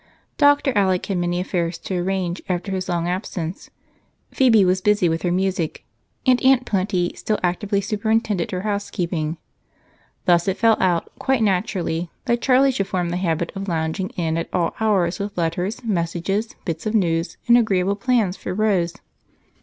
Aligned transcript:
Dr. 0.39 0.73
Alec 0.75 1.05
had 1.05 1.19
many 1.19 1.39
affairs 1.39 1.77
to 1.77 1.93
arrange 1.95 2.41
after 2.49 2.71
his 2.71 2.89
long 2.89 3.07
absence; 3.07 3.69
Phebe 4.31 4.65
was 4.65 4.81
busy 4.81 5.07
with 5.07 5.21
her 5.21 5.31
music; 5.31 5.85
and 6.25 6.43
Aunt 6.43 6.65
Plenty 6.65 7.13
still 7.15 7.37
actively 7.43 7.81
superintended 7.81 8.49
her 8.49 8.61
housekeeping. 8.63 9.37
Thus 10.25 10.47
it 10.47 10.57
fell 10.57 10.75
out, 10.79 11.11
quite 11.19 11.43
naturally, 11.43 12.09
that 12.25 12.41
Charlie 12.41 12.71
should 12.71 12.87
form 12.87 13.09
the 13.11 13.17
habit 13.17 13.51
of 13.53 13.67
lounging 13.67 14.09
in 14.17 14.37
at 14.37 14.49
all 14.51 14.75
hours 14.79 15.19
with 15.19 15.37
letters, 15.37 15.83
messages, 15.83 16.55
bits 16.65 16.87
of 16.87 16.95
news, 16.95 17.37
and 17.47 17.55
agreeable 17.55 17.95
plans 17.95 18.35
for 18.35 18.55
Rose. 18.55 18.93